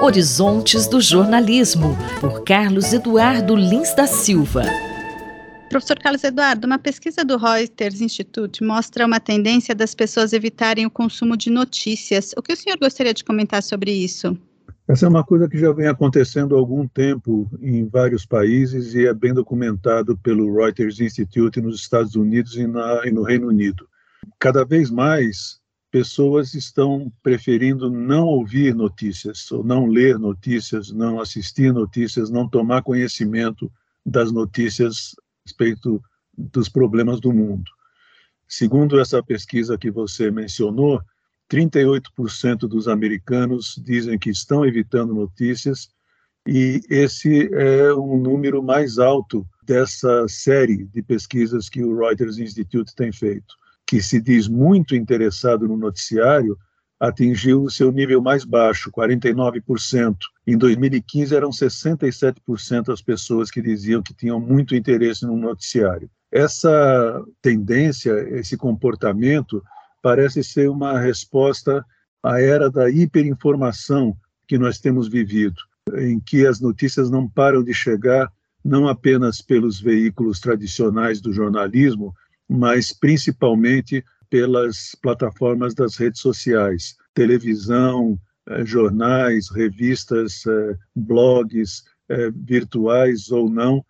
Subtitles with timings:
[0.00, 4.62] Horizontes do Jornalismo, por Carlos Eduardo Lins da Silva.
[5.68, 10.90] Professor Carlos Eduardo, uma pesquisa do Reuters Institute mostra uma tendência das pessoas evitarem o
[10.90, 12.32] consumo de notícias.
[12.38, 14.36] O que o senhor gostaria de comentar sobre isso?
[14.88, 19.06] Essa é uma coisa que já vem acontecendo há algum tempo em vários países e
[19.06, 23.86] é bem documentado pelo Reuters Institute nos Estados Unidos e, na, e no Reino Unido.
[24.38, 31.72] Cada vez mais, pessoas estão preferindo não ouvir notícias, ou não ler notícias, não assistir
[31.72, 33.70] notícias, não tomar conhecimento
[34.04, 36.02] das notícias a respeito
[36.36, 37.70] dos problemas do mundo.
[38.46, 41.00] Segundo essa pesquisa que você mencionou,
[41.50, 45.90] 38% dos americanos dizem que estão evitando notícias,
[46.46, 52.94] e esse é um número mais alto dessa série de pesquisas que o Reuters Institute
[52.94, 53.54] tem feito,
[53.88, 56.58] que se diz muito interessado no noticiário,
[57.00, 60.16] atingiu o seu nível mais baixo, 49%.
[60.46, 66.10] Em 2015 eram 67% as pessoas que diziam que tinham muito interesse no noticiário.
[66.30, 69.64] Essa tendência, esse comportamento
[70.02, 71.82] parece ser uma resposta
[72.22, 74.14] à era da hiperinformação
[74.46, 75.62] que nós temos vivido,
[75.96, 78.30] em que as notícias não param de chegar
[78.62, 82.12] não apenas pelos veículos tradicionais do jornalismo,
[82.48, 88.18] mas principalmente pelas plataformas das redes sociais, televisão,
[88.48, 93.84] eh, jornais, revistas, eh, blogs, eh, virtuais ou não,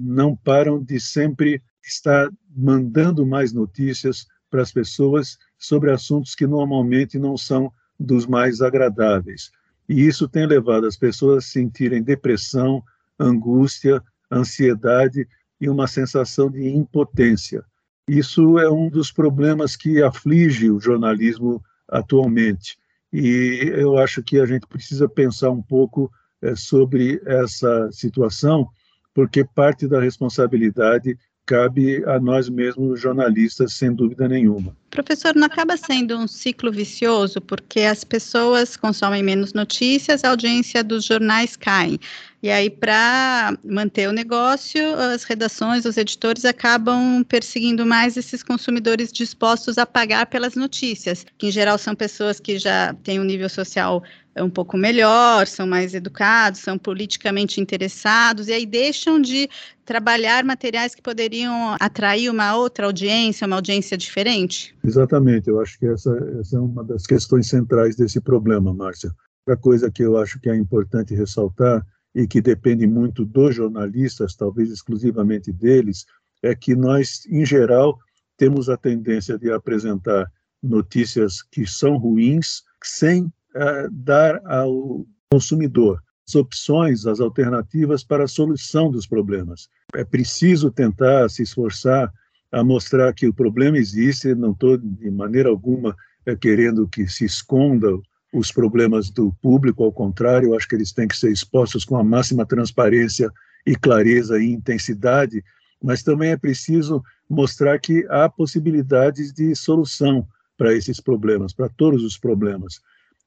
[0.00, 7.18] não param de sempre estar mandando mais notícias para as pessoas sobre assuntos que normalmente
[7.18, 9.50] não são dos mais agradáveis.
[9.86, 12.82] E isso tem levado as pessoas a sentirem depressão,
[13.18, 15.28] angústia, ansiedade
[15.60, 17.62] e uma sensação de impotência.
[18.08, 22.78] Isso é um dos problemas que aflige o jornalismo atualmente.
[23.12, 26.10] E eu acho que a gente precisa pensar um pouco
[26.42, 28.68] é, sobre essa situação,
[29.14, 34.76] porque parte da responsabilidade cabe a nós mesmos, jornalistas, sem dúvida nenhuma.
[34.96, 40.82] Professor, não acaba sendo um ciclo vicioso, porque as pessoas consomem menos notícias, a audiência
[40.82, 41.98] dos jornais cai.
[42.42, 49.12] E aí, para manter o negócio, as redações, os editores acabam perseguindo mais esses consumidores
[49.12, 53.50] dispostos a pagar pelas notícias, que em geral são pessoas que já têm um nível
[53.50, 54.02] social
[54.38, 59.48] um pouco melhor, são mais educados, são politicamente interessados, e aí deixam de
[59.84, 64.74] trabalhar materiais que poderiam atrair uma outra audiência, uma audiência diferente?
[64.86, 69.10] Exatamente, eu acho que essa, essa é uma das questões centrais desse problema, Márcia.
[69.44, 74.36] Outra coisa que eu acho que é importante ressaltar e que depende muito dos jornalistas,
[74.36, 76.06] talvez exclusivamente deles,
[76.40, 77.98] é que nós, em geral,
[78.36, 80.30] temos a tendência de apresentar
[80.62, 88.28] notícias que são ruins sem uh, dar ao consumidor as opções, as alternativas para a
[88.28, 89.68] solução dos problemas.
[89.94, 92.12] É preciso tentar se esforçar
[92.56, 95.94] a mostrar que o problema existe, não estou de maneira alguma
[96.24, 97.88] é, querendo que se esconda
[98.32, 102.02] os problemas do público, ao contrário, acho que eles têm que ser expostos com a
[102.02, 103.30] máxima transparência
[103.66, 105.44] e clareza e intensidade,
[105.82, 112.02] mas também é preciso mostrar que há possibilidades de solução para esses problemas, para todos
[112.02, 112.80] os problemas.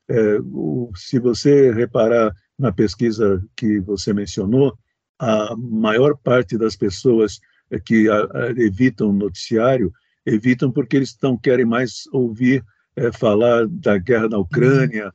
[0.07, 4.75] É, o, se você reparar na pesquisa que você mencionou,
[5.19, 7.39] a maior parte das pessoas
[7.85, 9.93] que a, a, evitam o noticiário
[10.25, 12.63] evitam porque eles não querem mais ouvir
[12.95, 15.13] é, falar da guerra na Ucrânia,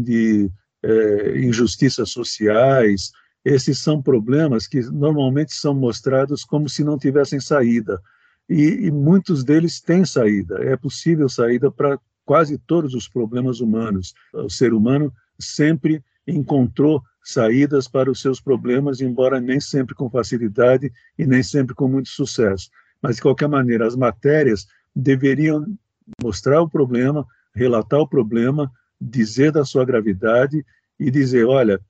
[0.00, 0.50] de
[0.82, 3.10] é, injustiças sociais.
[3.44, 8.00] Esses são problemas que normalmente são mostrados como se não tivessem saída.
[8.48, 10.62] E, e muitos deles têm saída.
[10.62, 14.14] É possível saída para quase todos os problemas humanos.
[14.32, 20.92] O ser humano sempre encontrou saídas para os seus problemas, embora nem sempre com facilidade
[21.18, 22.70] e nem sempre com muito sucesso.
[23.02, 25.66] Mas, de qualquer maneira, as matérias deveriam
[26.22, 28.70] mostrar o problema, relatar o problema,
[29.00, 30.64] dizer da sua gravidade
[31.00, 31.80] e dizer: olha,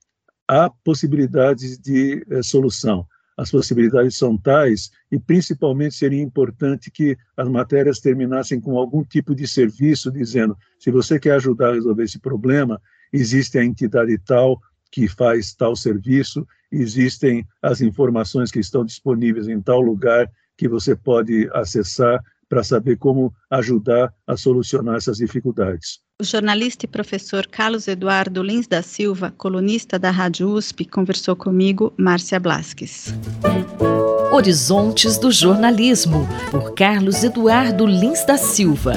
[0.49, 3.07] há possibilidades de eh, solução.
[3.37, 9.35] As possibilidades são tais, e principalmente seria importante que as matérias terminassem com algum tipo
[9.35, 12.81] de serviço, dizendo: se você quer ajudar a resolver esse problema,
[13.13, 14.59] existe a entidade tal
[14.97, 20.27] que faz tal serviço, existem as informações que estão disponíveis em tal lugar
[20.57, 26.01] que você pode acessar para saber como ajudar a solucionar essas dificuldades.
[26.19, 31.93] O jornalista e professor Carlos Eduardo Lins da Silva, colunista da Rádio USP, conversou comigo,
[31.99, 33.13] Márcia Blasques.
[34.33, 38.95] Horizontes do Jornalismo, por Carlos Eduardo Lins da Silva.